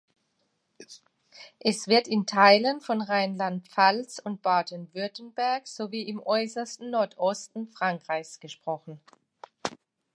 Es 1.59 1.87
wird 1.87 2.07
in 2.07 2.25
Teilen 2.25 2.81
von 2.81 3.03
Rheinland-Pfalz 3.03 4.17
und 4.17 4.41
Baden-Württemberg 4.41 5.67
sowie 5.67 6.01
im 6.07 6.19
äußersten 6.23 6.89
Nordosten 6.89 7.67
Frankreichs 7.67 8.39
gesprochen. 8.39 8.99